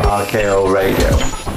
[0.00, 1.16] to RKO Radio.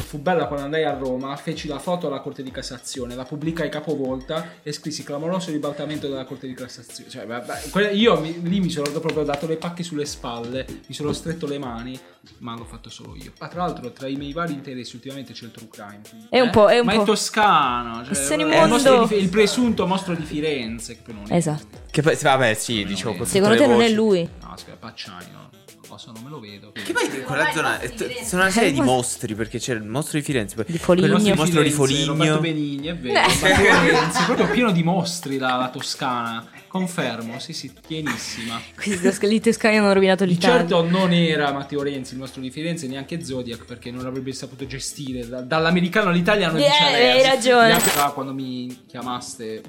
[0.09, 3.69] Fu bella quando andai a Roma, feci la foto alla Corte di Cassazione, la pubblicai
[3.69, 7.09] capovolta e scrissi clamoroso ribaltamento della Corte di Cassazione.
[7.11, 10.93] Cioè, vabbè, que- io mi- lì mi sono proprio dato le pacche sulle spalle, mi
[10.95, 11.99] sono stretto le mani,
[12.39, 13.33] ma l'ho fatto solo io.
[13.39, 16.01] Ma tra l'altro, tra i miei vari interessi, ultimamente c'è il true crime.
[16.29, 19.15] È un po'- è un ma po'- è toscano, cioè, in è il, mostro di-
[19.17, 20.95] il presunto mostro di Firenze.
[20.95, 21.35] Che poi non è.
[21.35, 21.77] Esatto.
[21.91, 24.27] Che poi, vabbè, sì, dicevo tutte Secondo te non è lui?
[24.41, 25.49] No, aspetta, Pacciani, no.
[25.97, 26.71] So, non me lo vedo.
[26.71, 30.17] Che poi in quella zona t- sono una serie di mostri perché c'è il mostro
[30.17, 31.07] di Firenze, poi Di Foligno.
[31.09, 32.05] quello- il mostro di Firenze, Foligno.
[32.13, 33.19] Roberto Benigni, è vero.
[33.27, 36.47] Renzi, è proprio pieno di mostri la, la Toscana.
[36.67, 38.61] Confermo, sì, sì, pienissima.
[38.75, 40.57] Questi toscani toscani hanno rovinato Di l'Italia.
[40.59, 44.65] certo non era Matteo Renzi il nostro di Firenze, neanche Zodiac, perché non avrebbe saputo
[44.67, 47.77] gestire da- dall'americano all'italiano Eh, di hai ragione.
[48.13, 49.61] Quando mi chiamaste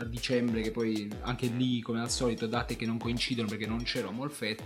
[0.00, 3.82] a dicembre, che poi anche lì, come al solito, date che non coincidono perché non
[3.82, 4.62] c'ero a Molfetta.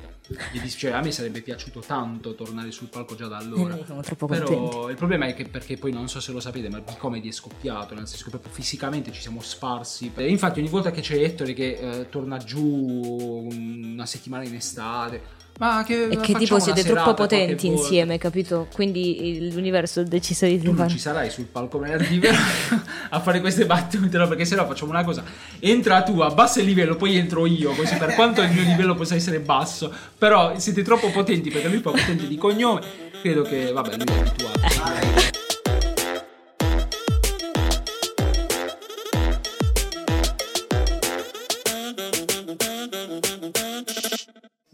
[0.53, 3.79] Mi dis- cioè, a me sarebbe piaciuto tanto tornare sul palco già da allora.
[3.79, 4.91] Eh, siamo troppo Però contenti.
[4.91, 7.33] il problema è che perché poi non so se lo sapete, ma il comedy è
[7.33, 10.13] scoppiato, nel senso che proprio fisicamente ci siamo sparsi.
[10.15, 12.63] E infatti ogni volta che c'è Ettore che eh, torna giù
[13.51, 18.67] una settimana in estate, ma che E che tipo siete troppo potenti insieme, capito?
[18.75, 20.89] Quindi l'universo ha deciso di Tu non fare.
[20.89, 22.37] ci sarai sul palco venerdì vero?
[23.11, 24.27] a fare queste battute, no?
[24.27, 25.23] Perché sennò facciamo una cosa.
[25.61, 27.73] Entra tu, abbassa il livello, poi entro io.
[27.75, 31.79] Così per quanto il mio livello possa essere basso, però siete troppo potenti perché lui
[31.79, 32.81] è potente di cognome.
[33.21, 35.41] Credo che, vabbè, lui è abituato.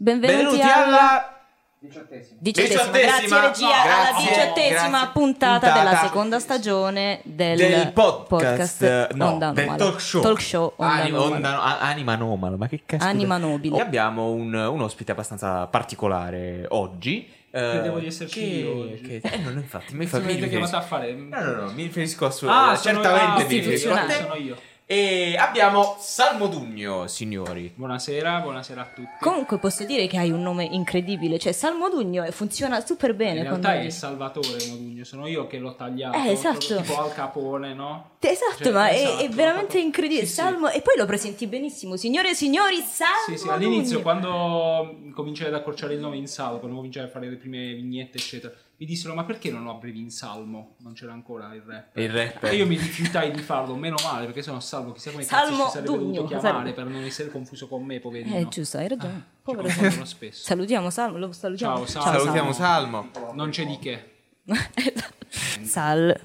[0.09, 1.33] Benvenuti, Benvenuti alla alla
[1.81, 2.37] Diciottesimo.
[2.41, 3.39] diciottesima, Diciottesima.
[3.39, 5.09] grazie regia, No, alla grazie, diciottesima grazie.
[5.13, 5.73] puntata, Puntata.
[5.83, 9.77] della seconda stagione del, del podcast, no, Onda del Anomala.
[9.85, 11.35] talk show, Talk show Onda Ani- Anomala.
[11.35, 13.77] Onda- Anima Anomala, ma che cazzo Anima nobile.
[13.77, 17.31] E abbiamo un, un ospite abbastanza particolare oggi.
[17.51, 19.01] eh, Credevo di esserci che- io oggi.
[19.01, 21.13] che- eh, no, no, infatti, mi, fa, mi avete chiamato riferisco, a fare.
[21.13, 23.99] no, no, no, mi riferisco a suo, Ah, eh, sono- certamente ah, mi riferisco a
[24.05, 24.13] te.
[24.13, 24.57] sono io.
[24.91, 27.71] E abbiamo Salmo Dugno, signori.
[27.75, 29.07] Buonasera, buonasera a tutti.
[29.19, 33.37] Comunque posso dire che hai un nome incredibile, cioè Salmo Dugno e funziona super bene.
[33.41, 36.17] In realtà è dici- Salvatore Modugno, sono io che l'ho tagliato.
[36.17, 36.75] Eh, esatto.
[36.77, 38.13] Tipo Al Capone, no?
[38.19, 40.25] Esatto, Cioè, ma è- esatto, è, l'ho veramente incredibile.
[40.25, 40.33] Sì, sì.
[40.41, 42.77] Salmo, e poi lo presenti benissimo, signore e signori.
[42.77, 44.01] Salmo Sì, sì, all'inizio Dugno.
[44.01, 48.17] quando cominciai ad accorciare il nome in salmo, quando cominciai a fare le prime vignette,
[48.17, 50.75] eccetera, mi dissero: Ma perché non lo abbrevi in salmo?
[50.79, 51.97] Non c'era ancora il rap.
[51.97, 52.43] Il rap.
[52.45, 55.65] E io mi rifiutai di farlo, meno male, perché sono salvo, chissà come Salmo cazzo
[55.65, 56.73] ci sarebbe Dugno, dovuto chiamare sarebbe.
[56.73, 58.35] per non essere confuso con me, poverino.
[58.37, 59.13] Eh, giusto, hai ragione.
[59.17, 60.05] Ci Povero Salmo.
[60.05, 60.43] spesso.
[60.45, 61.75] Salutiamo Salmo, lo salutiamo.
[61.75, 62.19] Ciao, Salmo.
[62.19, 63.09] Salutiamo Salmo.
[63.33, 64.13] Non c'è di che.
[65.61, 66.19] Sal,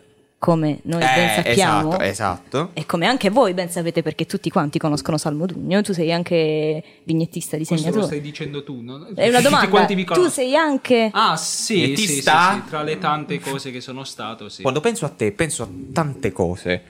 [0.44, 1.88] come noi ben Eh, sappiamo.
[1.98, 2.70] esatto, esatto.
[2.74, 6.82] E come anche voi ben sapete perché tutti quanti conoscono Salmo Dugno, tu sei anche
[7.04, 8.06] vignettista, Questo lo disegnatore.
[8.12, 9.06] stai dicendo tu, no?
[9.14, 10.14] È una Tutti domanda.
[10.14, 12.60] Tu sei anche Ah, sì, ti sì, sì, sta?
[12.62, 14.62] sì, tra le tante cose che sono stato, sì.
[14.62, 16.82] Quando penso a te, penso a tante cose.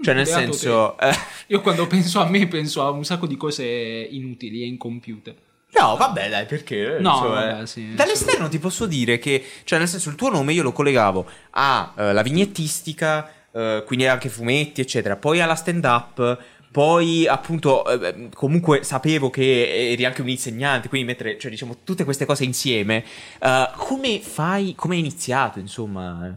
[0.00, 0.98] Cioè, nel Beato senso...
[0.98, 1.14] eh,
[1.48, 5.36] Io quando penso a me penso a un sacco di cose inutili e incompiute.
[5.74, 6.98] No, vabbè, dai, perché?
[7.00, 10.52] No, Insomma, vabbè, sì, Dall'esterno ti posso dire che, cioè, nel senso, il tuo nome
[10.52, 16.38] io lo collegavo alla vignettistica, eh, quindi anche fumetti, eccetera, poi alla stand-up.
[16.70, 22.04] Poi, appunto, eh, comunque sapevo che eri anche un insegnante, quindi mettere, cioè, diciamo, tutte
[22.04, 23.04] queste cose insieme.
[23.40, 26.34] eh, come fai, come hai iniziato, insomma?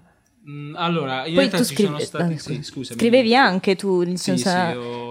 [0.48, 2.38] Mm, allora, in Poi tu sono stati...
[2.38, 2.62] sì, scusa.
[2.62, 3.00] scusami.
[3.00, 4.50] Scrivevi anche tu, Sì, senso,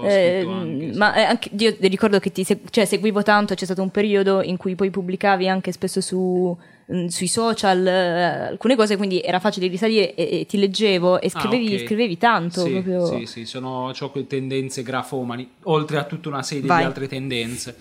[0.02, 3.54] sì, eh, scritto anche, ma eh, anche- io ti ricordo che ti cioè, seguivo tanto,
[3.54, 6.56] c'è stato un periodo in cui poi pubblicavi anche spesso su,
[6.92, 11.26] mm, sui social eh, alcune cose, quindi era facile risalire e, e ti leggevo e
[11.32, 11.80] Ah, scrivevi, ok.
[11.84, 12.60] scrivevi tanto.
[12.60, 13.04] Sì, proprio.
[13.04, 16.78] sì, sì, sono, ho quelle tendenze grafomani, oltre a tutta una serie Vai.
[16.78, 17.76] di altre tendenze.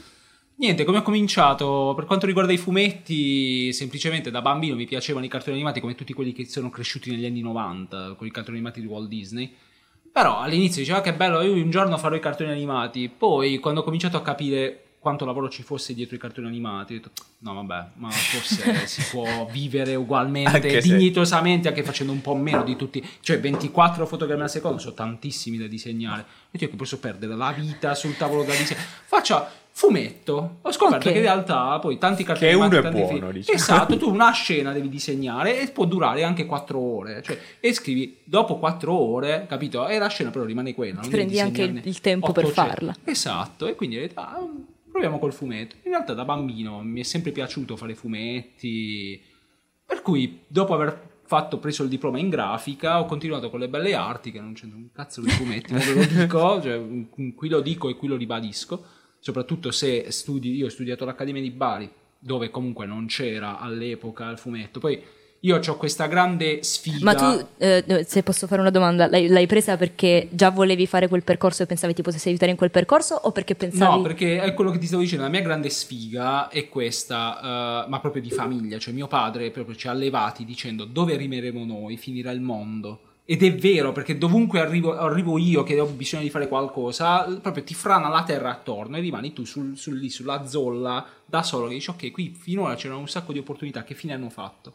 [0.55, 1.93] Niente, come ho cominciato?
[1.95, 6.13] Per quanto riguarda i fumetti, semplicemente da bambino mi piacevano i cartoni animati come tutti
[6.13, 9.53] quelli che sono cresciuti negli anni 90, con i cartoni animati di Walt Disney.
[10.11, 13.09] Però all'inizio diceva che bello, io un giorno farò i cartoni animati.
[13.09, 16.97] Poi, quando ho cominciato a capire quanto lavoro ci fosse dietro i cartoni animati, ho
[16.97, 22.63] detto, no vabbè, ma forse si può vivere ugualmente, dignitosamente, anche facendo un po' meno
[22.63, 23.03] di tutti.
[23.19, 26.23] Cioè 24 fotogrammi al secondo, sono tantissimi da disegnare.
[26.51, 28.87] Io che posso perdere la vita sul tavolo da disegnare.
[29.05, 30.57] Faccio fumetto.
[30.61, 31.11] Ho scoperto Ok.
[31.13, 33.57] che in realtà poi tanti cartoni Che uno animati, è buono, diciamo.
[33.57, 37.21] Esatto, tu una scena devi disegnare e può durare anche 4 ore.
[37.21, 39.87] Cioè, e scrivi dopo 4 ore, capito?
[39.87, 40.93] E la scena però rimane quella.
[41.01, 42.69] non devi prendi anche il- tempo per 800.
[42.69, 42.95] farla.
[43.03, 44.39] Esatto, e quindi ho detto, ah,
[44.91, 45.75] proviamo col fumetto.
[45.83, 49.21] In realtà da bambino mi è sempre piaciuto fare fumetti,
[49.85, 53.95] per cui dopo aver fatto, preso il diploma in grafica, ho continuato con le belle
[53.95, 56.81] arti, che non c'entra un cazzo di fumetti, ma ve lo dico, cioè,
[57.35, 58.85] qui lo dico e qui lo ribadisco,
[59.23, 61.89] soprattutto se studi, io ho studiato all'Accademia di Bari,
[62.19, 65.01] dove comunque non c'era all'epoca il fumetto, poi
[65.45, 66.99] Io ho questa grande sfiga.
[67.01, 71.09] Ma tu, eh, se posso fare una domanda, l'hai, l'hai presa perché già volevi fare
[71.09, 73.97] quel percorso e pensavi ti potessi aiutare in quel percorso o perché pensavi...
[73.97, 77.89] No, perché è quello che ti stavo dicendo, la mia grande sfiga è questa, eh,
[77.89, 81.97] ma proprio di famiglia, cioè mio padre proprio ci ha allevati dicendo dove arriveremo noi,
[81.97, 82.99] finirà il mondo.
[83.25, 87.63] Ed è vero, perché dovunque arrivo, arrivo io che ho bisogno di fare qualcosa, proprio
[87.63, 91.67] ti frana la terra attorno e rimani tu sul, sul- lì sulla zolla da solo
[91.67, 94.73] che dici ok, qui finora c'erano un sacco di opportunità, che fine hanno fatto?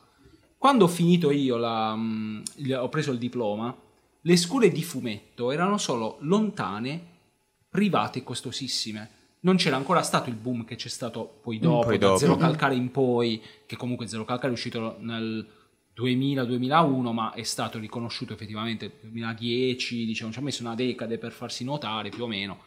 [0.56, 3.74] Quando ho finito io, la, mm, il- ho preso il diploma,
[4.22, 7.00] le scuole di fumetto erano solo lontane,
[7.68, 9.10] private e costosissime.
[9.40, 12.18] Non c'era ancora stato il boom che c'è stato poi dopo, poi da dopo.
[12.18, 15.46] Zero Calcare in poi, che comunque Zero Calcare è uscito nel
[15.98, 21.32] 2000-2001, ma è stato riconosciuto effettivamente nel 2010, diciamo, ci ha messo una decade per
[21.32, 22.58] farsi notare più o meno.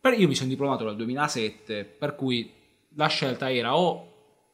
[0.00, 2.50] Per- io mi sono diplomato nel 2007, per cui
[2.94, 4.08] la scelta era o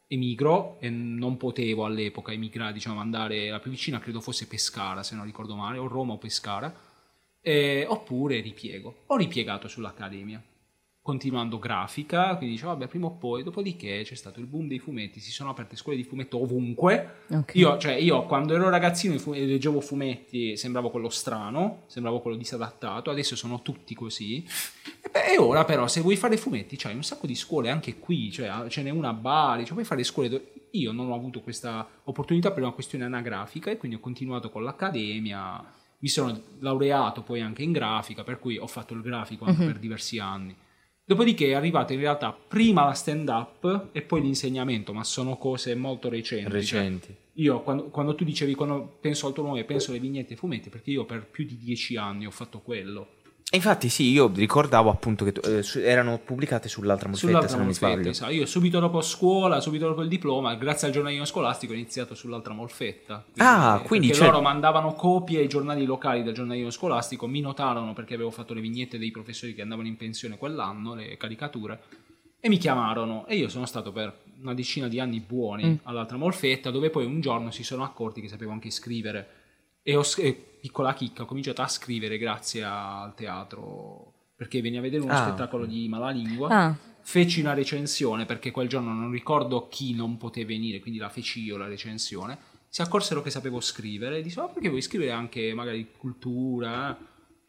[0.08, 5.14] emigro e non potevo all'epoca emigrare, diciamo, andare la più vicina credo fosse Pescara, se
[5.14, 6.74] non ricordo male, o Roma o Pescara,
[7.40, 9.04] eh, oppure ripiego.
[9.06, 10.42] Ho ripiegato sull'Accademia,
[11.08, 15.20] continuando grafica, quindi dicevo, vabbè, prima o poi, dopodiché c'è stato il boom dei fumetti,
[15.20, 17.20] si sono aperte scuole di fumetto ovunque.
[17.30, 17.54] Ok.
[17.54, 22.20] Io, cioè, io quando ero ragazzino e fu- e leggevo fumetti sembravo quello strano, sembravo
[22.20, 24.44] quello disadattato, adesso sono tutti così.
[25.00, 27.98] E, beh, e ora però se vuoi fare fumetti c'hai un sacco di scuole anche
[27.98, 31.14] qui, cioè ce n'è una a Bari, cioè puoi fare scuole dove io non ho
[31.14, 35.64] avuto questa opportunità per una questione anagrafica e quindi ho continuato con l'accademia,
[36.00, 39.78] mi sono laureato poi anche in grafica, per cui ho fatto il grafico anche per
[39.78, 40.54] diversi anni.
[41.08, 45.74] Dopodiché è arrivata in realtà prima la stand up e poi l'insegnamento, ma sono cose
[45.74, 46.42] molto recenti.
[46.44, 47.16] cioè, Recenti.
[47.32, 50.68] io quando, quando tu dicevi quando penso al tuo nome penso alle vignette e fumetti
[50.68, 53.06] perché io per più di dieci anni ho fatto quello
[53.56, 57.70] infatti sì, io ricordavo appunto che eh, erano pubblicate sull'altra molfetta, sull'altra se non mi
[57.72, 58.10] molfetta sbaglio.
[58.10, 58.32] esatto.
[58.32, 62.52] io subito dopo scuola subito dopo il diploma grazie al giornalino scolastico ho iniziato sull'altra
[62.52, 67.40] molfetta Ah, quindi perché c'è- loro mandavano copie ai giornali locali del giornalino scolastico mi
[67.40, 71.80] notarono perché avevo fatto le vignette dei professori che andavano in pensione quell'anno le caricature
[72.40, 76.70] e mi chiamarono e io sono stato per una decina di anni buoni all'altra molfetta
[76.70, 79.28] dove poi un giorno si sono accorti che sapevo anche scrivere
[79.82, 84.76] e ho s- e, piccola chicca ho cominciato a scrivere grazie al teatro perché veni
[84.78, 85.26] a vedere uno Ah.
[85.26, 90.44] spettacolo di Malalingua Ah, feci una recensione perché quel giorno non ricordo chi non poté
[90.44, 92.38] venire, quindi la feci io la recensione.
[92.68, 96.96] Si accorsero che sapevo scrivere e dissero: "Ma perché vuoi scrivere anche magari cultura?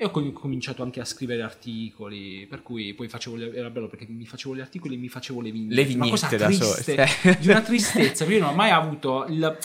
[0.01, 4.05] E ho com- cominciato anche a scrivere articoli, per cui poi facevo era bello perché
[4.07, 5.75] mi facevo gli articoli e mi facevo le vignette.
[5.75, 7.37] Le Una cosa vignette da sole, triste, cioè.
[7.37, 9.57] di una tristezza, perché io non ho mai avuto il...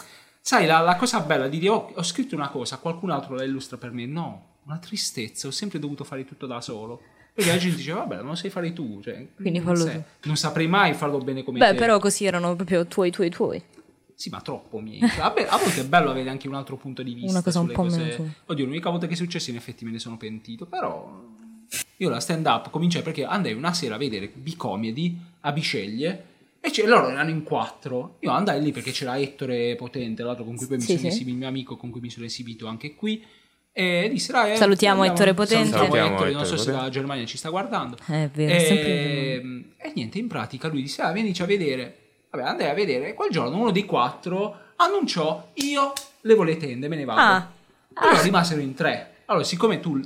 [0.47, 3.45] Sai, la, la cosa bella di dire, "Oh, ho scritto una cosa, qualcun altro la
[3.45, 4.05] illustra per me.
[4.05, 7.01] No, una tristezza, ho sempre dovuto fare tutto da solo.
[7.33, 9.01] Perché la gente diceva, vabbè, non lo sai fare tu.
[9.03, 10.03] Cioè, Quindi non, fallo tu.
[10.25, 11.75] non saprei mai farlo bene come beh, te.
[11.77, 13.63] però così erano proprio tuoi, tuoi, tuoi.
[14.15, 15.01] Sì, ma troppo miei.
[15.01, 17.31] Vabbè, a volte è bello avere anche un altro punto di vista.
[17.31, 17.99] Una cosa un po' cose.
[17.99, 18.35] meno.
[18.45, 21.23] Oddio, l'unica volta che è successo in effetti me ne sono pentito, però...
[21.97, 26.33] Io la stand up cominciai perché andai una sera a vedere Bicomedy a Bisceglie
[26.67, 28.17] e c'è- loro erano in quattro.
[28.21, 31.07] Io andai lì perché c'era Ettore Potente, l'altro con cui poi mi Sì, sono sì.
[31.09, 33.23] esibito, il mio amico con cui mi sono esibito anche qui.
[33.77, 35.77] E disse, dai, eh, Salutiamo andiamo- Ettore Potente.
[35.77, 37.97] Salutiamo Ettore, non so se la Germania ci sta guardando.
[38.07, 41.99] È vero, sempre E, e niente, in pratica lui disse: ah, Vienici a vedere.
[42.31, 43.09] Vabbè, andai a vedere.
[43.11, 47.21] E quel giorno uno dei quattro annunciò: Io levo le tende, me ne vado.
[47.21, 47.53] Ah.
[47.95, 49.17] Allora rimasero in tre.
[49.27, 50.01] Allora, siccome tu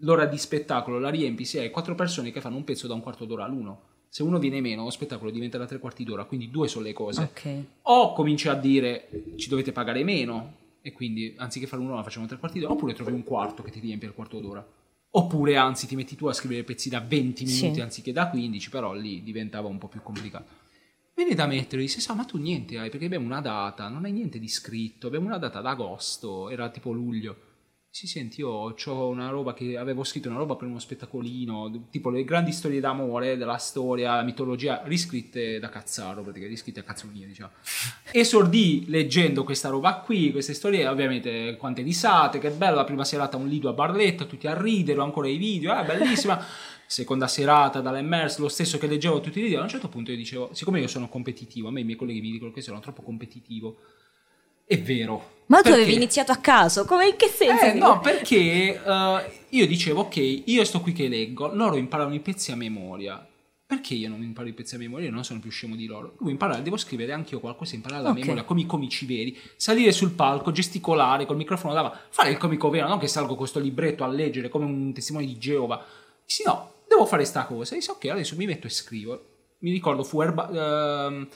[0.00, 3.00] l'ora di spettacolo la riempi, se hai quattro persone che fanno un pezzo da un
[3.02, 3.80] quarto d'ora l'uno.
[4.14, 6.92] Se uno viene meno, lo spettacolo diventa da tre quarti d'ora, quindi due sono le
[6.92, 7.22] cose.
[7.22, 7.64] Ok.
[7.84, 10.52] O cominci a dire ci dovete pagare meno
[10.82, 13.80] e quindi anziché fare un'ora facciamo tre quarti d'ora, oppure trovi un quarto che ti
[13.80, 14.62] riempie il quarto d'ora.
[15.12, 17.62] Oppure anzi ti metti tu a scrivere pezzi da 20 Sì.
[17.62, 20.44] minuti anziché da 15, però lì diventava un po' più complicato.
[21.14, 24.12] Viene da mettere, dice, sa, ma tu niente hai, perché abbiamo una data, non hai
[24.12, 27.36] niente di scritto, abbiamo una data d'agosto, era tipo luglio.
[27.94, 32.08] Sì, senti, io ho una roba che avevo scritto, una roba per uno spettacolino, tipo
[32.08, 37.06] le grandi storie d'amore della storia, la mitologia, riscritte da Cazzaro, praticamente, riscritte a cazzo
[37.12, 37.50] mio, diciamo.
[38.10, 43.36] Esordì leggendo questa roba qui, queste storie, ovviamente, quante risate, che bello, la prima serata
[43.36, 46.42] un lido a Barletta, tutti a ridere, ho ancora i video, eh, bellissima.
[46.86, 50.16] Seconda serata dall'Emmers, lo stesso che leggevo tutti i video, a un certo punto io
[50.16, 53.02] dicevo, siccome io sono competitivo, a me i miei colleghi mi dicono che sono troppo
[53.02, 53.76] competitivo.
[54.64, 55.30] È vero.
[55.46, 57.64] Ma tu Perché- avevi iniziato a caso, come in che senso?
[57.64, 58.36] eh, no, perché
[58.82, 63.26] eh, io dicevo, ok, io sto qui che leggo, loro imparano i pezzi a memoria.
[63.66, 65.06] Perché io non imparo i pezzi a memoria?
[65.08, 66.14] Io non sono più scemo di loro.
[66.18, 68.18] Devo imparare, devo scrivere anche io qualcosa, imparare la Ok.
[68.18, 69.38] memoria, come i comici veri.
[69.56, 73.38] Salire sul palco, gesticolare col microfono davanti, fare il comico vero, non che salgo con
[73.38, 75.82] questo libretto a leggere come un testimone di Geova.
[76.26, 77.74] Sì, no, devo fare sta cosa.
[77.74, 79.24] E dice, ok, adesso mi metto e scrivo.
[79.60, 81.06] Mi ricordo, fu Erba...
[81.06, 81.28] ehm,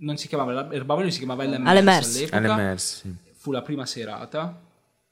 [0.00, 2.28] non si chiamava Erbavoglio, si chiamava LMS LMS.
[2.32, 3.14] all'epoca LMS, sì.
[3.32, 4.60] fu la prima serata,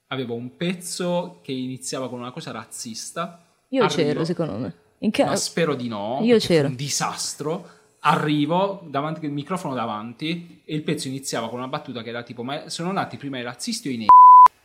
[0.09, 3.45] avevo un pezzo che iniziava con una cosa razzista.
[3.71, 4.75] Io Arrivo- c'ero, secondo me.
[5.01, 5.25] In che...
[5.25, 6.21] Ma spero di no.
[6.23, 6.69] Io c'ero.
[6.69, 7.77] un disastro.
[8.01, 12.43] Arrivo, davanti, il microfono davanti, e il pezzo iniziava con una battuta che era tipo:
[12.43, 14.09] Ma sono nati prima i razzisti o i neri?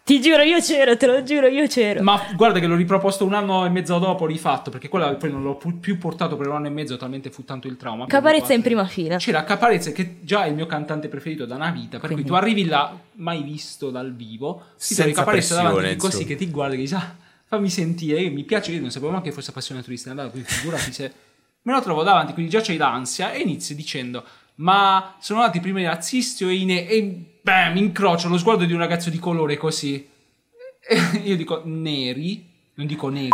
[0.06, 2.04] Ti giuro, io c'ero, te lo giuro, io c'ero.
[2.04, 5.44] Ma guarda che l'ho riproposto un anno e mezzo dopo, rifatto, perché quella poi non
[5.44, 8.06] l'ho più portato per un anno e mezzo, talmente fu tanto il trauma.
[8.06, 9.16] Caparezza in prima fila.
[9.16, 12.32] C'era Caparezza che già è il mio cantante preferito da una vita, per Quindi- cui
[12.32, 16.74] tu arrivi là, mai visto dal vivo, Senza trovi Caparezza davanti così che ti guarda
[16.76, 19.90] e dici ah, fammi sentire, io mi piace, io non sapevo neanche che fosse appassionato
[19.90, 21.14] di stand up, quindi figurati se
[21.62, 24.24] me lo trovo davanti, quindi già c'hai l'ansia e inizio dicendo
[24.56, 26.88] ma sono nati prima i razzisti o i ne...
[26.88, 30.10] e bam, incrocio lo sguardo di un ragazzo di colore così.
[30.82, 32.44] E io dico neri,
[32.76, 33.30] non dico neri.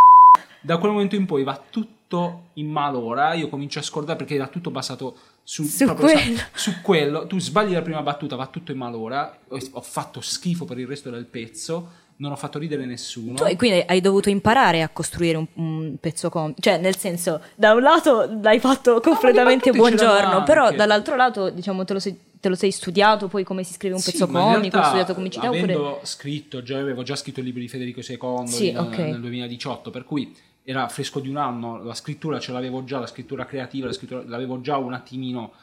[0.62, 3.34] Da quel momento in poi va tutto in malora.
[3.34, 6.40] Io comincio a scordare perché era tutto basato su, Su proprio, sa- quello.
[6.54, 7.28] su quello.
[7.28, 9.40] Tu sbagli la prima battuta, va tutto in malora.
[9.48, 12.08] Ho, ho fatto schifo per il resto del pezzo.
[12.18, 13.36] Non ho fatto ridere nessuno.
[13.36, 16.60] Tu quindi hai dovuto imparare a costruire un, un pezzo comico.
[16.60, 21.94] Cioè, nel senso, da un lato l'hai fatto completamente buongiorno, però dall'altro lato, diciamo, te
[21.94, 24.60] lo, sei, te lo sei studiato poi come si scrive un Sì, pezzo comico, hai
[24.62, 26.06] realtà, studiato comicità avendo oppure...
[26.06, 28.98] scritto, già avevo già scritto il libro di Federico II Sì, in- ok.
[28.98, 33.08] nel 2018, per cui era fresco di un anno, la scrittura ce l'avevo già, la
[33.08, 35.54] scrittura creativa, la scrittura, l'avevo già un attimino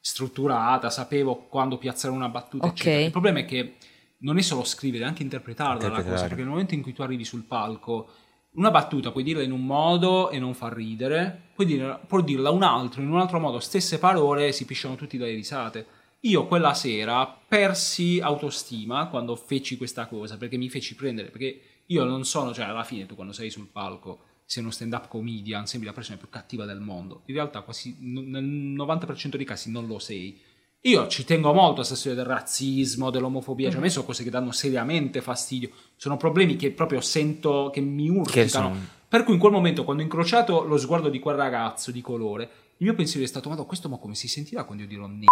[0.00, 2.70] strutturata, sapevo quando piazzare una battuta, Ok.
[2.70, 3.04] eccetera.
[3.04, 3.74] Il problema è che
[4.18, 7.02] non è solo scrivere, è anche interpretarla la cosa, perché nel momento in cui tu
[7.02, 8.08] arrivi sul palco,
[8.54, 12.50] una battuta puoi dirla in un modo e non far ridere, puoi, dirla, puoi dirla
[12.50, 15.86] un altro, in un altro modo, stesse parole e si pisciano tutti dalle risate.
[16.24, 22.04] Io quella sera persi autostima quando feci questa cosa, perché mi feci prendere, perché io
[22.04, 25.88] non sono, cioè alla fine tu quando sei sul palco sei uno stand-up comedian, sembri
[25.88, 27.22] la persona più cattiva del mondo.
[27.24, 30.38] In realtà quasi nel 90% dei casi non lo sei.
[30.82, 34.22] Io ci tengo molto a questa storia del razzismo, dell'omofobia, cioè a me sono cose
[34.22, 38.76] che danno seriamente fastidio, sono problemi che proprio sento che mi urticano.
[39.08, 42.44] Per cui in quel momento, quando ho incrociato lo sguardo di quel ragazzo di colore,
[42.76, 45.26] il mio pensiero è stato: Ma questo mo come si sentirà quando io dirò ne?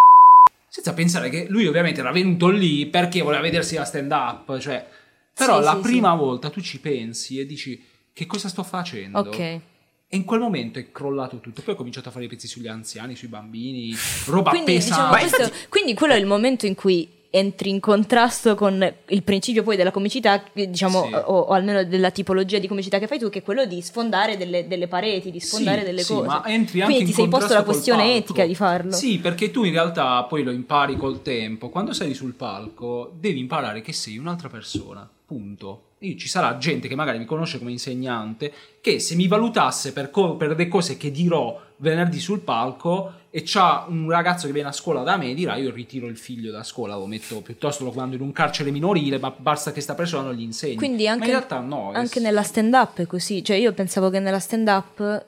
[0.73, 4.57] Senza pensare che lui ovviamente era venuto lì perché voleva vedersi la stand up.
[4.57, 4.87] Cioè,
[5.35, 9.19] però Sì, la sì, prima volta tu ci pensi e dici: Che cosa sto facendo?
[9.19, 9.39] Ok.
[9.39, 11.61] E in quel momento è crollato tutto.
[11.63, 13.93] Poi ho cominciato a fare i pezzi sugli anziani, sui bambini,
[14.27, 15.37] roba Quindi, diciamo, pesante.
[15.37, 19.77] questo- quindi quello è il momento in cui entri in contrasto con il principio poi
[19.77, 21.13] della comicità, diciamo, Sì.
[21.15, 24.37] o, o almeno della tipologia di comicità che fai tu, che è quello di sfondare
[24.37, 26.27] delle, delle pareti, di sfondare Sì, delle sì, cose.
[26.27, 28.17] ma entri anche Quindi in ti sei posto la questione palco.
[28.19, 28.93] etica di farlo.
[28.93, 31.69] Sì, perché tu in realtà poi lo impari col tempo.
[31.69, 35.09] Quando sei sul palco, devi imparare che sei un'altra persona.
[35.25, 35.83] Punto.
[36.03, 40.11] Io, ci sarà gente che magari mi conosce come insegnante che se mi valutasse per,
[40.11, 44.69] co- per le cose che dirò venerdì sul palco e c'ha un ragazzo che viene
[44.71, 47.93] a scuola da me dirà io ritiro il figlio da scuola lo metto piuttosto lo
[47.93, 51.11] mando in un carcere minorile ma basta che sta persona non gli insegni Quindi ma
[51.13, 54.21] anche, in realtà no è- anche nella stand up è così, cioè io pensavo che
[54.21, 55.27] nella stand up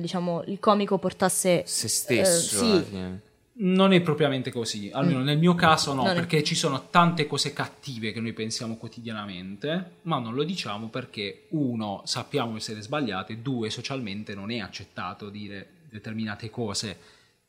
[0.00, 2.76] diciamo, il comico portasse Se stesso.
[2.76, 3.26] Eh, sì.
[3.60, 7.26] Non è propriamente così, almeno nel mio caso no, Non è- perché ci sono tante
[7.26, 13.42] cose cattive che noi pensiamo quotidianamente, ma non lo diciamo perché uno sappiamo essere sbagliate,
[13.42, 16.96] due socialmente non è accettato dire determinate cose.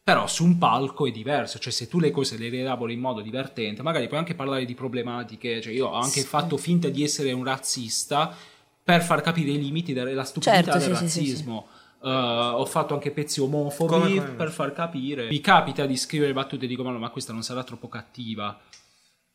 [0.02, 3.22] Però su un palco è diverso, cioè se tu le cose le elabori in modo
[3.22, 7.32] divertente, magari puoi anche parlare di problematiche, cioè io ho anche fatto finta di essere
[7.34, 8.36] un razzista
[8.84, 11.20] per far capire i limiti della stupidità Certo, del sì, sì, sì, sì.
[11.30, 11.68] razzismo.
[12.02, 12.08] Uh,
[12.56, 15.28] ho fatto anche pezzi omofobi Come- come- per far capire.
[15.28, 18.58] Mi capita di scrivere battute e dico: Ma, no, ma questa non sarà troppo cattiva.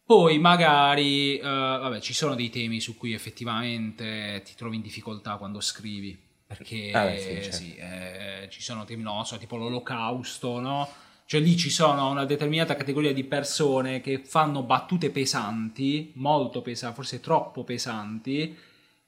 [0.07, 5.37] Poi magari, uh, vabbè, ci sono dei temi su cui effettivamente ti trovi in difficoltà
[5.37, 6.19] quando scrivi.
[6.47, 7.57] Perché Ah, beh, sì, certo.
[7.57, 10.89] sì, eh, ci sono temi, non so, tipo l'olocausto, no?
[11.27, 16.95] Cioè lì ci sono una determinata categoria di persone che fanno battute pesanti, molto pesanti,
[16.97, 18.55] forse troppo pesanti,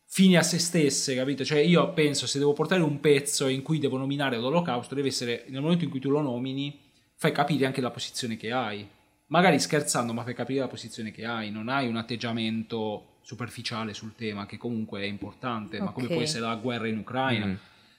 [0.06, 1.44] fini a se stesse, capito?
[1.44, 5.44] Cioè io penso se devo portare un pezzo in cui devo nominare l'olocausto, deve essere
[5.48, 6.78] nel momento in cui tu lo nomini,
[7.16, 8.86] fai capire anche la posizione che hai.
[9.28, 14.14] Magari scherzando, ma fai capire la posizione che hai, non hai un atteggiamento superficiale sul
[14.14, 17.46] tema che comunque è importante, ma come può essere la guerra in Ucraina.
[17.46, 17.54] Mm.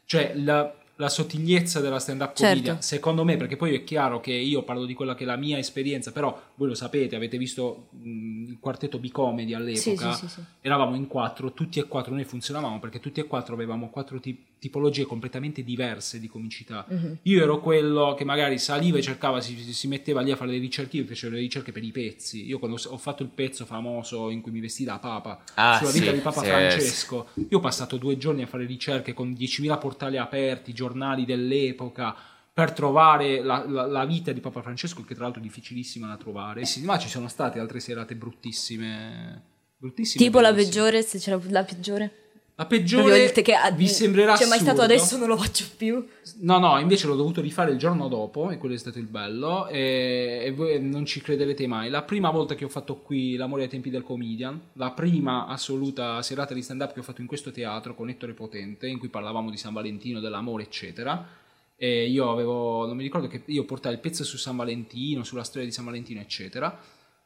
[0.05, 2.53] Cioè la, la sottigliezza della stand-up Certo.
[2.53, 5.35] comedian, secondo me, perché poi è chiaro che io parlo di quella che è la
[5.35, 10.33] mia esperienza, però voi lo sapete, avete visto mh, il quartetto B-comedy all'epoca, Sì, sì,
[10.33, 14.19] sì, eravamo in quattro, tutti e quattro noi funzionavamo perché tutti e quattro avevamo quattro
[14.19, 16.85] ti- tipologie completamente diverse di comicità.
[16.89, 17.17] Mhm.
[17.23, 20.57] Io ero quello che magari saliva e cercava, si, si metteva lì a fare le
[20.57, 22.45] ricerche, io facevo le ricerche per i pezzi.
[22.45, 25.91] Io quando ho fatto il pezzo famoso in cui mi vestì da Papa, Ah, sulla
[25.91, 29.31] sì, vita di Papa sì, Francesco, io ho passato due giorni a fare ricerche con
[29.33, 32.15] 10.000 portali aperti, giornali dell'epoca,
[32.53, 36.17] per trovare la, la- la vita di Papa Francesco, che tra l'altro è difficilissima da
[36.17, 36.65] trovare.
[36.65, 39.41] Sì, ma ci sono state altre serate bruttissime.
[39.77, 40.73] bruttissime Tipo la bellissime.
[40.81, 42.11] peggiore, se c'era la peggiore.
[42.59, 44.93] La peggiore che ah, vi sembrerà C'è mai stato assurdo.
[44.93, 46.03] adesso, non lo faccio più.
[46.39, 49.67] No, no, invece l'ho dovuto rifare il giorno dopo e quello è stato il bello
[49.67, 51.91] e, e voi non ci crederete mai.
[51.91, 56.19] La prima volta che ho fatto qui L'amore ai tempi del comedian, la prima assoluta
[56.23, 59.09] serata di stand up che ho fatto in questo teatro con Ettore Potente, in cui
[59.09, 61.27] parlavamo di San Valentino, dell'amore, eccetera.
[61.75, 65.43] E io avevo, non mi ricordo che io portai il pezzo su San Valentino, sulla
[65.43, 66.75] storia di San Valentino, eccetera.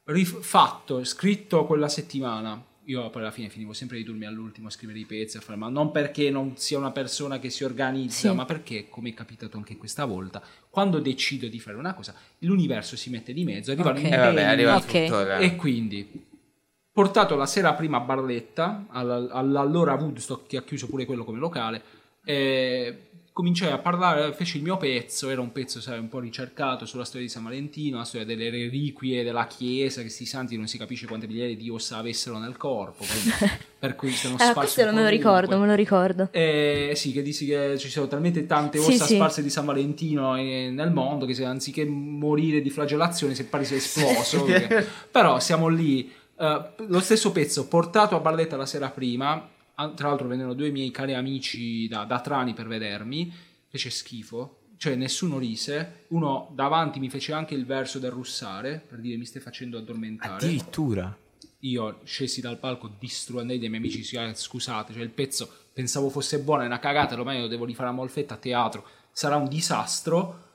[0.03, 2.61] Rif- fatto, scritto quella settimana.
[2.85, 5.57] Io poi alla fine finivo sempre di turmi all'ultimo a scrivere i pezzi, a fare,
[5.57, 8.35] ma non perché non sia una persona che si organizza, Sì.
[8.35, 12.95] ma perché, come è capitato anche questa volta, quando decido di fare una cosa, l'universo
[12.95, 14.03] si mette di mezzo, arrivano Ok.
[14.05, 14.85] i Eh, vabbè, arriva Ok.
[15.05, 15.29] tutto.
[15.29, 15.45] eh.
[15.45, 16.25] e quindi
[16.91, 21.37] portato la sera prima a Barletta, alla- all'allora Woodstock che ha chiuso pure quello come
[21.37, 21.83] locale,
[22.23, 23.10] e
[23.41, 27.03] cominciai a parlare, feci il mio pezzo, era un pezzo sai, un po' ricercato sulla
[27.05, 30.77] storia di San Valentino, la storia delle reliquie della chiesa, che sti santi non si
[30.77, 33.03] capisce quante migliaia di ossa avessero nel corpo,
[33.79, 36.27] per cui sono Ah, sparsi questo me lo ricordo, me lo ricordo.
[36.31, 39.15] Eh, sì, che dissi che ci sono talmente tante Sì, ossa sì.
[39.15, 43.45] sparse di San Valentino eh, nel mondo che se anziché morire di flagellazione si è
[43.45, 44.43] pari si è esploso.
[44.43, 46.11] perché- Però siamo lì.
[46.37, 49.49] eh, lo stesso pezzo portato a Barletta la sera prima.
[49.89, 53.31] Tra l'altro vennero due miei cari amici da, da Trani per vedermi.
[53.67, 54.57] Fece schifo.
[54.77, 56.05] Cioè, nessuno rise.
[56.07, 60.33] Uno davanti mi fece anche il verso del russare per dire mi stai facendo addormentare
[60.33, 61.15] Addirittura.
[61.59, 66.63] io scesi dal palco distruendo dei miei amici scusate cioè il pezzo pensavo fosse buono
[66.63, 70.49] è una cagata ormai lo devo rifare a Molfetta a teatro sarà un disastro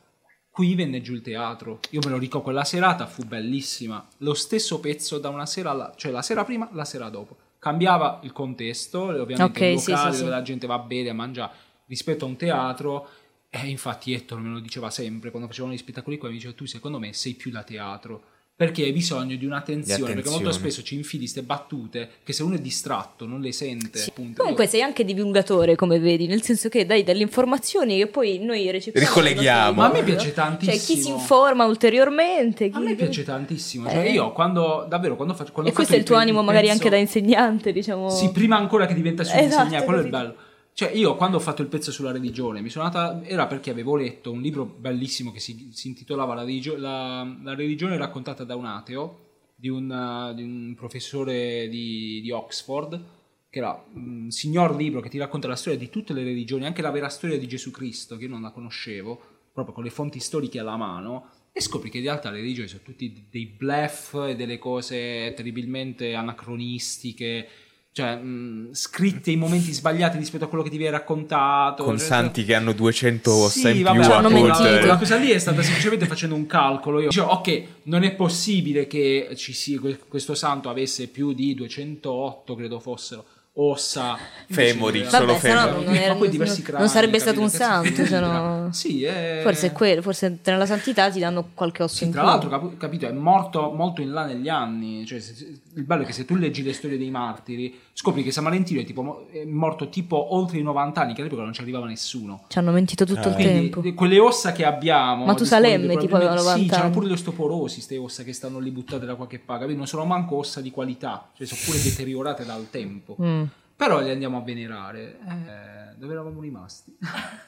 [0.50, 4.80] qui venne giù il teatro io me lo ricordo quella serata fu bellissima lo stesso
[4.80, 9.00] pezzo da una sera alla cioè la sera prima la sera dopo cambiava il contesto
[9.02, 10.23] ovviamente Ok, il locale sì, sì.
[10.23, 11.52] dove la gente va a bere a mangiare
[11.87, 13.08] rispetto a un teatro
[13.50, 16.64] e infatti Ettore me lo diceva sempre quando facevano gli spettacoli qua mi diceva tu
[16.64, 18.23] secondo me sei più da teatro
[18.56, 22.54] perché hai bisogno di un'attenzione perché molto spesso ci infili ste battute che se uno
[22.54, 24.40] è distratto non le sente appunto.
[24.40, 28.38] Comunque Io- sei anche divulgatore, come vedi, nel senso che dai delle informazioni che poi
[28.38, 29.06] noi recepiamo.
[29.06, 29.80] Ricolleghiamo.
[29.82, 30.75] Ma a me piace tantissimo.
[30.75, 32.71] Cioè, chi si informa ulteriormente.
[32.71, 32.76] Chi...
[32.76, 34.12] a me piace tantissimo cioè Eh.
[34.12, 36.88] io quando davvero quando faccio quando E questo è il tuo animo magari pezzo- anche
[36.88, 38.08] da insegnante, diciamo.
[38.08, 40.34] Sì, prima ancora che diventasse un Esatto, insegnante, quello è bello.
[40.78, 43.25] Cioè, io quando ho fatto il pezzo sulla religione, mi sono andata.
[43.25, 47.54] Era perché avevo letto un libro bellissimo che si, si intitolava la, religio- la- la
[47.54, 53.02] religione raccontata da un ateo, di un, uh, di un professore di, di Oxford,
[53.49, 56.82] che era un signor libro che ti racconta la storia di tutte le religioni, anche
[56.82, 59.19] la vera storia di Gesù Cristo, che io non la conoscevo,
[59.54, 61.30] proprio con le fonti storiche alla mano.
[61.52, 66.12] E scopri che in realtà le religioni sono tutti dei bluff e delle cose terribilmente
[66.12, 67.49] anacronistiche,
[67.97, 71.82] cioè mh, scritte in momenti sbagliati rispetto a quello che ti viene raccontato.
[71.82, 74.11] Con cioè- santi che hanno 200 ossa Sì, in vabbè, più.
[74.13, 74.21] a.
[74.21, 74.78] Twitter.
[74.80, 77.00] quella cosa lì è stata semplicemente facendo un calcolo.
[77.00, 81.54] Io dicevo, ok, non è possibile che ci sia, que- questo santo avesse più di
[81.54, 83.25] 208, credo fossero,
[83.58, 84.16] ossa.
[84.49, 85.84] Femori, solo Vabbè, se no femori.
[85.86, 89.02] non, era- Ma poi diversi non- crani, non sarebbe stato un santo, se no- Sì,
[89.02, 89.40] è...
[89.42, 92.30] Forse è quello, forse nella santità ti danno qualche osso Sì, in tra più.
[92.30, 95.04] l'altro, capi- capito, è morto molto in là negli anni.
[95.04, 98.23] Cioè, se- se- il bello è che se tu leggi le storie dei martiri, scopri
[98.23, 101.52] che San Valentino è, tipo, è morto tipo oltre i 90 anni, che all'epoca non
[101.52, 102.45] ci arrivava nessuno.
[102.49, 103.34] Ci hanno mentito tutto il Ah.
[103.34, 103.80] Quindi tempo.
[103.80, 106.92] de- quelle ossa che abbiamo Matusalemme, disponibili, tipo, aveva probabilmente- 90 Sì, anni.
[106.92, 109.76] pure le osteoporosi, queste ossa che stanno lì buttate da qualche capito?
[109.76, 113.16] Non sono manco ossa di qualità, cioè sono pure deteriorate dal tempo.
[113.21, 113.42] Mm.
[113.76, 115.19] Però le andiamo a venerare.
[115.28, 116.97] Eh, dove eravamo rimasti?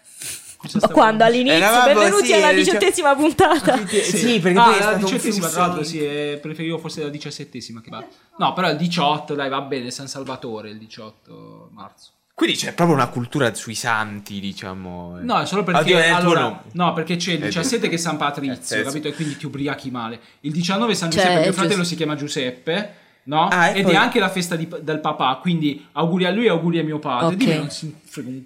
[0.60, 3.86] Stavamo quando all'inizio, Eravamo- benvenuti sì, alla eh, diciottesima puntata.
[3.86, 7.80] Sì, perché ah, la diciottesima, tra l'altro, sì, eh, preferivo forse la diciassettesima.
[7.80, 8.04] Che va.
[8.38, 12.10] No, però il 18, dai, va bene, San Salvatore il 18 marzo.
[12.34, 15.18] Quindi c'è proprio una cultura sui santi, diciamo.
[15.18, 15.22] eh.
[15.24, 18.16] No, è solo perché, Oddio, allora, no, perché c'è il Eh, 17 che è San
[18.16, 18.82] Patrizio, sì.
[18.82, 19.08] capito?
[19.08, 20.20] E quindi ti ubriachi male.
[20.40, 22.94] Il 19 è San Cioè, Giuseppe, mio è fratello si chiama Giuseppe,
[23.28, 23.48] no?
[23.48, 26.46] Ah, e Ed poi- è anche la festa di- del papà, quindi auguri a lui
[26.46, 27.34] e auguri a mio padre.
[27.34, 27.36] Ok.
[27.36, 28.44] Di me non si frega un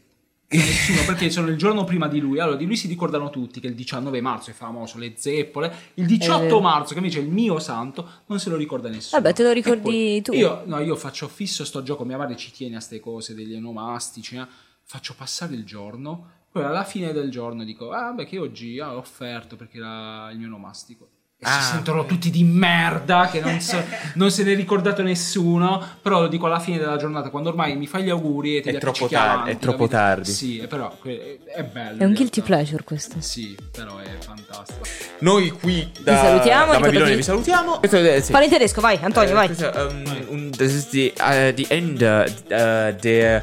[0.48, 2.38] nessuno perché sono il giorno prima di lui.
[2.38, 5.72] Allora, di lui si ricordano tutti che il 19 marzo è famoso, le zeppole.
[5.94, 6.60] Il 18 vero.
[6.60, 9.20] marzo, che invece è il mio santo, non se lo ricorda nessuno.
[9.22, 10.32] Vabbè, te lo ricordi poi tu.
[10.32, 13.54] Io, no, io faccio fisso sto gioco, mia madre ci tiene a ste cose degli
[13.54, 14.46] enomastici, eh.
[14.82, 18.94] faccio passare il giorno, poi alla fine del giorno dico, ah beh che oggi ah,
[18.94, 21.08] ho offerto perché era il mio onomastico.
[21.44, 23.82] E Ah, si sentono tutti di merda che non, so-
[24.14, 27.74] non se ne è ricordato nessuno, però lo dico alla fine della giornata, quando ormai
[27.76, 30.30] mi fai gli auguri e ti È troppo tardi, avanti, è troppo tardi.
[30.30, 32.00] Sì, eh, però è bello.
[32.00, 33.16] È un guilty pleasure questo.
[33.18, 34.80] Sì, però è fantastico.
[35.18, 37.82] Noi qui da, salutiamo, da Babilonia vi salutiamo.
[37.82, 38.30] È- sì.
[38.30, 39.46] Parla in tedesco, vai, Antonio, Eh, vai.
[39.46, 43.42] questo, um, un- das ist die, äh, die Ende äh, der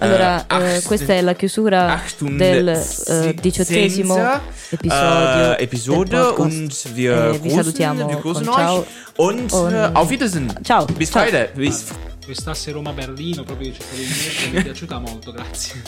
[0.00, 5.56] Allora, Eh, eh, acht- questa è la chiusura del eh, si- diciottesimo senza, episodio.
[5.58, 8.86] Episode del vi salutiamo con ciao.
[9.16, 10.52] und, Und- äh, auf Wiedersehen.
[10.62, 10.84] Ciao.
[10.86, 11.24] Bis Ciao.
[11.54, 11.86] Bis
[12.24, 15.82] Quest'asse Roma-Berlino, proprio che ci stavi in mente, mi è piaciuta molto, grazie.